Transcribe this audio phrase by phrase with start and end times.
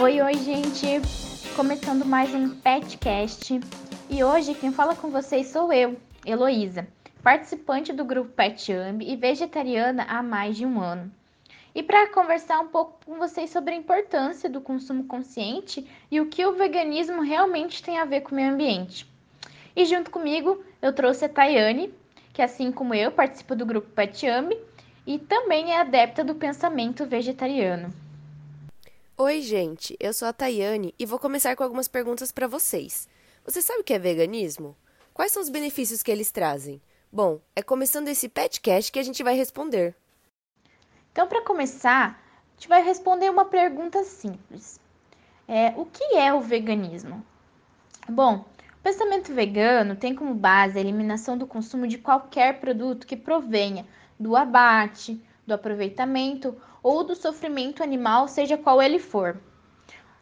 [0.00, 0.86] Oi, oi, gente!
[1.56, 3.58] Começando mais um Petcast.
[4.08, 6.86] E hoje quem fala com vocês sou eu, Heloísa,
[7.20, 11.10] participante do grupo Pet Ambi e vegetariana há mais de um ano.
[11.74, 16.26] E para conversar um pouco com vocês sobre a importância do consumo consciente e o
[16.26, 19.04] que o veganismo realmente tem a ver com o meio ambiente.
[19.74, 21.92] E junto comigo eu trouxe a Tayane,
[22.32, 24.56] que assim como eu participa do grupo Pet Ambi
[25.04, 27.92] e também é adepta do pensamento vegetariano.
[29.20, 33.08] Oi, gente, eu sou a Tayane e vou começar com algumas perguntas para vocês.
[33.44, 34.76] Você sabe o que é veganismo?
[35.12, 36.80] Quais são os benefícios que eles trazem?
[37.10, 39.96] Bom, é começando esse petcast que a gente vai responder.
[41.10, 44.78] Então, para começar, a gente vai responder uma pergunta simples.
[45.48, 47.26] É, o que é o veganismo?
[48.08, 48.44] Bom,
[48.78, 53.84] o pensamento vegano tem como base a eliminação do consumo de qualquer produto que provenha
[54.16, 59.40] do abate, do aproveitamento ou do sofrimento animal, seja qual ele for.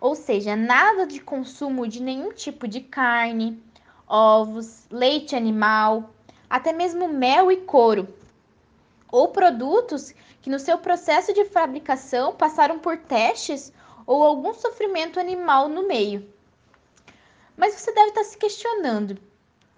[0.00, 3.62] Ou seja, nada de consumo de nenhum tipo de carne,
[4.08, 6.10] ovos, leite animal,
[6.48, 8.08] até mesmo mel e couro,
[9.12, 13.72] ou produtos que no seu processo de fabricação passaram por testes
[14.06, 16.26] ou algum sofrimento animal no meio.
[17.56, 19.18] Mas você deve estar se questionando: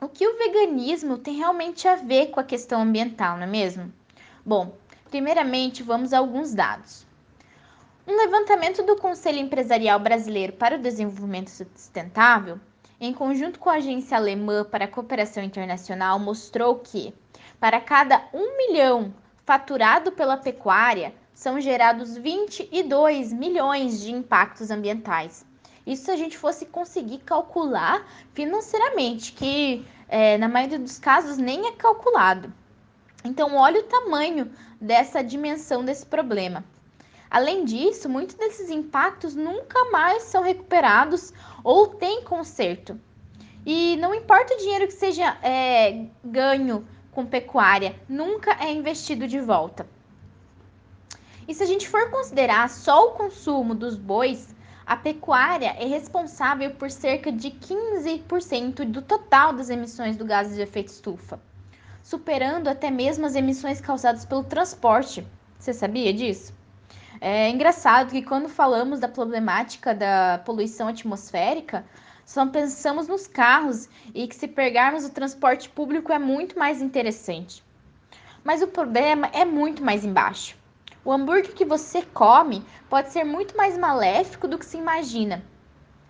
[0.01, 3.93] o que o veganismo tem realmente a ver com a questão ambiental, não é mesmo?
[4.45, 4.77] Bom,
[5.13, 7.07] Primeiramente, vamos a alguns dados.
[8.09, 12.59] Um levantamento do Conselho Empresarial Brasileiro para o Desenvolvimento Sustentável,
[12.99, 17.13] em conjunto com a Agência Alemã para a Cooperação Internacional, mostrou que,
[17.61, 19.13] para cada um milhão
[19.45, 25.45] faturado pela pecuária, são gerados 22 milhões de impactos ambientais.
[25.87, 28.03] Isso se a gente fosse conseguir calcular
[28.33, 32.51] financeiramente, que é, na maioria dos casos nem é calculado.
[33.25, 36.65] Então, olha o tamanho dessa dimensão desse problema.
[37.31, 43.01] Além disso, muitos desses impactos nunca mais são recuperados ou têm conserto.
[43.65, 49.41] E não importa o dinheiro que seja é, ganho com pecuária, nunca é investido de
[49.41, 49.87] volta.
[51.47, 56.73] E se a gente for considerar só o consumo dos bois, a pecuária é responsável
[56.73, 61.41] por cerca de 15% do total das emissões do gás de efeito estufa
[62.03, 65.27] superando até mesmo as emissões causadas pelo transporte.
[65.59, 66.53] Você sabia disso?
[67.21, 71.85] É engraçado que quando falamos da problemática da poluição atmosférica,
[72.25, 77.63] só pensamos nos carros e que se pegarmos o transporte público é muito mais interessante.
[78.43, 80.57] Mas o problema é muito mais embaixo.
[81.05, 85.45] O hambúrguer que você come pode ser muito mais maléfico do que se imagina.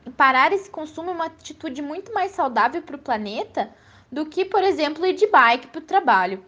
[0.05, 3.71] E parar esse consumo é uma atitude muito mais saudável para o planeta
[4.13, 6.45] do que, por exemplo, ir de bike para o trabalho.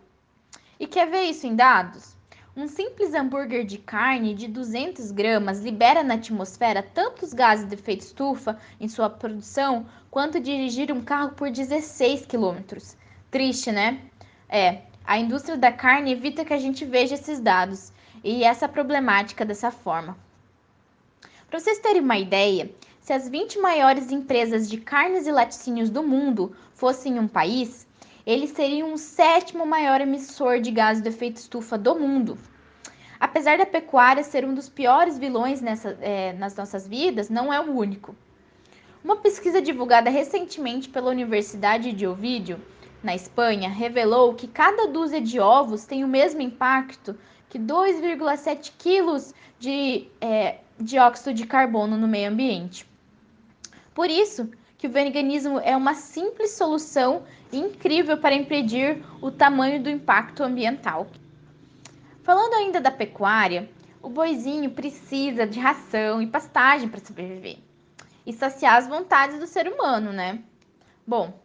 [0.79, 2.15] E quer ver isso em dados?
[2.55, 8.03] Um simples hambúrguer de carne de 200 gramas libera na atmosfera tantos gases de efeito
[8.03, 12.97] estufa em sua produção quanto dirigir um carro por 16 quilômetros.
[13.31, 13.99] Triste, né?
[14.49, 17.93] É, a indústria da carne evita que a gente veja esses dados
[18.23, 20.17] e essa problemática dessa forma.
[21.49, 22.71] Para vocês terem uma ideia,
[23.05, 27.87] se as 20 maiores empresas de carnes e laticínios do mundo fossem um país,
[28.25, 32.39] eles seriam o sétimo maior emissor de gases de efeito estufa do mundo.
[33.21, 37.61] Apesar da pecuária ser um dos piores vilões nessa, é, nas nossas vidas, não é
[37.61, 38.17] o único.
[39.05, 42.59] Uma pesquisa divulgada recentemente pela Universidade de Ovídio,
[43.03, 47.15] na Espanha, revelou que cada dúzia de ovos tem o mesmo impacto
[47.51, 52.94] que 2,7 quilos de é, dióxido de carbono no meio ambiente.
[53.95, 57.23] Por isso que o veganismo é uma simples solução
[57.53, 61.07] incrível para impedir o tamanho do impacto ambiental.
[62.23, 63.71] Falando ainda da pecuária,
[64.03, 67.59] o boizinho precisa de ração e pastagem para sobreviver
[68.27, 70.41] e saciar as vontades do ser humano, né?
[71.07, 71.39] Bom,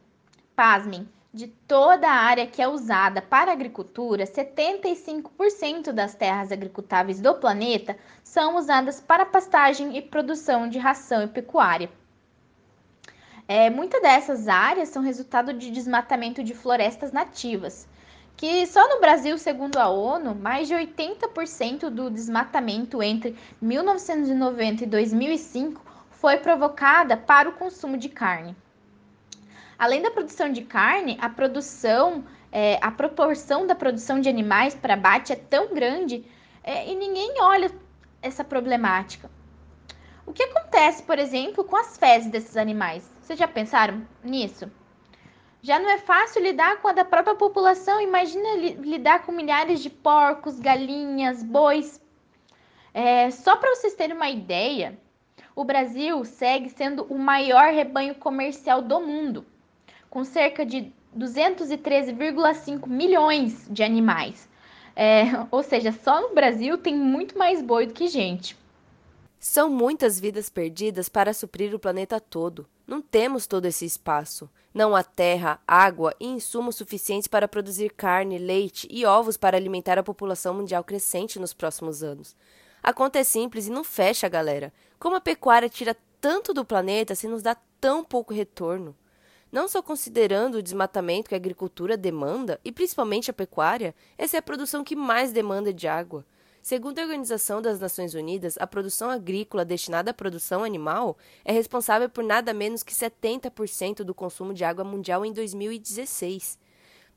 [0.55, 7.35] pasmem, de toda a área que é usada para agricultura, 75% das terras agricultáveis do
[7.35, 11.89] planeta são usadas para pastagem e produção de ração e pecuária.
[13.51, 17.87] É, Muitas dessas áreas são resultado de desmatamento de florestas nativas,
[18.37, 24.85] que só no Brasil, segundo a ONU, mais de 80% do desmatamento entre 1990 e
[24.85, 28.55] 2005 foi provocada para o consumo de carne.
[29.79, 34.93] Além da produção de carne, a produção, é, a proporção da produção de animais para
[34.93, 36.23] abate é tão grande
[36.63, 37.71] é, e ninguém olha
[38.21, 39.27] essa problemática.
[40.23, 43.17] O que acontece, por exemplo, com as fezes desses animais?
[43.29, 44.71] Vocês já pensaram nisso?
[45.61, 49.81] Já não é fácil lidar com a da própria população, imagina li lidar com milhares
[49.81, 52.01] de porcos, galinhas, bois.
[52.91, 54.97] É, só para vocês terem uma ideia,
[55.55, 59.45] o Brasil segue sendo o maior rebanho comercial do mundo,
[60.09, 64.49] com cerca de 213,5 milhões de animais.
[64.95, 68.57] É, ou seja, só no Brasil tem muito mais boi do que gente.
[69.39, 72.67] São muitas vidas perdidas para suprir o planeta todo.
[72.89, 74.49] Não temos todo esse espaço.
[74.73, 79.99] Não há terra, água e insumos suficientes para produzir carne, leite e ovos para alimentar
[79.99, 82.35] a população mundial crescente nos próximos anos.
[82.81, 84.73] A conta é simples e não fecha, galera.
[84.97, 88.95] Como a pecuária tira tanto do planeta se nos dá tão pouco retorno?
[89.51, 94.39] Não só considerando o desmatamento que a agricultura demanda, e principalmente a pecuária, essa é
[94.39, 96.25] a produção que mais demanda de água.
[96.61, 102.09] Segundo a Organização das Nações Unidas, a produção agrícola destinada à produção animal é responsável
[102.09, 106.59] por nada menos que 70% do consumo de água mundial em 2016.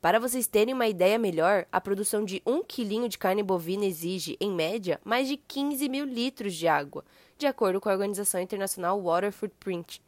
[0.01, 4.37] Para vocês terem uma ideia melhor, a produção de um quilinho de carne bovina exige,
[4.41, 7.05] em média, mais de 15 mil litros de água,
[7.37, 10.01] de acordo com a Organização Internacional Water Footprint.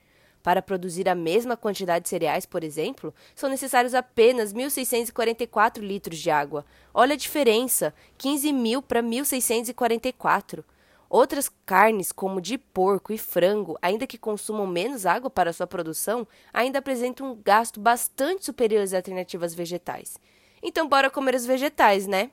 [0.45, 6.31] Para produzir a mesma quantidade de cereais, por exemplo, são necessários apenas 1.644 litros de
[6.31, 6.67] água.
[6.93, 10.63] Olha a diferença: 15 mil para 1.644.
[11.09, 16.29] Outras carnes, como de porco e frango, ainda que consumam menos água para sua produção,
[16.53, 20.19] ainda apresentam um gasto bastante superior às alternativas vegetais.
[20.63, 22.31] Então, bora comer os vegetais, né?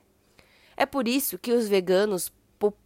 [0.76, 2.30] É por isso que os veganos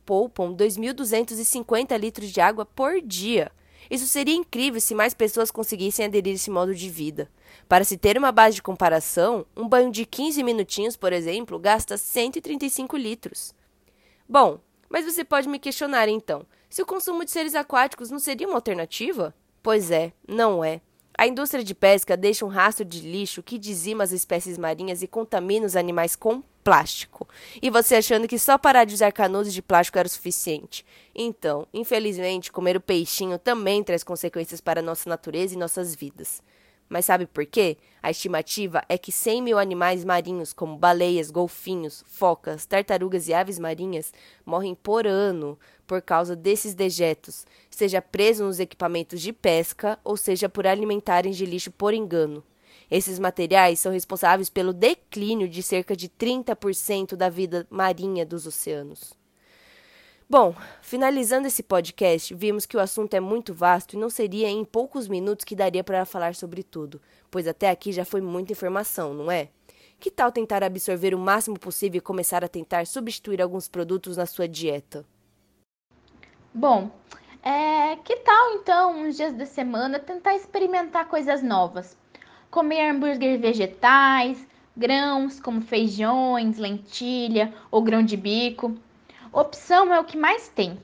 [0.05, 3.51] poupam 2.250 litros de água por dia.
[3.91, 7.31] Isso seria incrível se mais pessoas conseguissem aderir a esse modo de vida.
[7.69, 11.97] Para se ter uma base de comparação, um banho de 15 minutinhos, por exemplo, gasta
[11.97, 13.55] 135 litros.
[14.29, 18.47] Bom, mas você pode me questionar então: se o consumo de seres aquáticos não seria
[18.47, 19.35] uma alternativa?
[19.63, 20.81] Pois é, não é.
[21.19, 25.07] A indústria de pesca deixa um rastro de lixo que dizima as espécies marinhas e
[25.07, 27.29] contamina os animais com plástico.
[27.63, 30.85] E você achando que só parar de usar canudos de plástico era o suficiente.
[31.15, 36.43] Então, infelizmente, comer o peixinho também traz consequências para nossa natureza e nossas vidas.
[36.89, 37.77] Mas sabe por quê?
[38.03, 43.61] A estimativa é que 100 mil animais marinhos, como baleias, golfinhos, focas, tartarugas e aves
[43.61, 44.13] marinhas,
[44.45, 50.49] morrem por ano por causa desses dejetos, seja preso nos equipamentos de pesca ou seja
[50.49, 52.43] por alimentarem de lixo por engano.
[52.91, 59.13] Esses materiais são responsáveis pelo declínio de cerca de 30% da vida marinha dos oceanos.
[60.29, 64.65] Bom, finalizando esse podcast, vimos que o assunto é muito vasto e não seria em
[64.65, 67.01] poucos minutos que daria para falar sobre tudo,
[67.31, 69.51] pois até aqui já foi muita informação, não é?
[70.01, 74.27] Que tal tentar absorver o máximo possível e começar a tentar substituir alguns produtos na
[74.27, 75.05] sua dieta?
[76.53, 76.91] Bom,
[77.41, 81.97] é, que tal então, uns dias da semana, tentar experimentar coisas novas?
[82.51, 84.47] Comer hambúrguer vegetais,
[84.77, 88.77] grãos como feijões, lentilha ou grão de bico
[89.37, 90.79] Opção é o que mais tem.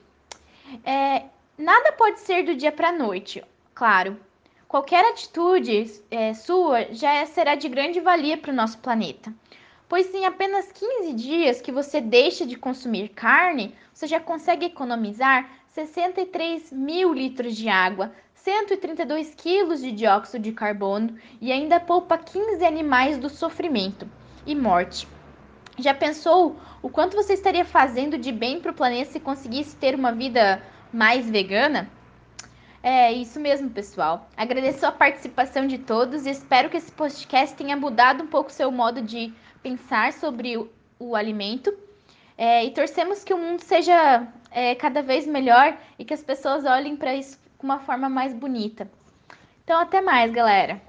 [0.85, 1.23] É,
[1.57, 3.43] nada pode ser do dia para a noite,
[3.73, 4.15] claro.
[4.67, 9.33] Qualquer atitude é, sua já será de grande valia para o nosso planeta.
[9.89, 15.49] Pois em apenas 15 dias que você deixa de consumir carne, você já consegue economizar
[15.71, 18.13] 63 mil litros de água,
[18.43, 24.05] 132 quilos de dióxido de carbono e ainda poupa 15 animais do sofrimento
[24.45, 25.07] e morte.
[25.79, 29.95] Já pensou o quanto você estaria fazendo de bem para o planeta se conseguisse ter
[29.95, 31.89] uma vida mais vegana?
[32.83, 34.29] É isso mesmo, pessoal.
[34.35, 38.69] Agradeço a participação de todos e espero que esse podcast tenha mudado um pouco seu
[38.69, 40.69] modo de pensar sobre o,
[40.99, 41.73] o alimento.
[42.37, 46.65] É, e torcemos que o mundo seja é, cada vez melhor e que as pessoas
[46.65, 48.89] olhem para isso uma forma mais bonita.
[49.63, 50.81] Então, até mais, galera!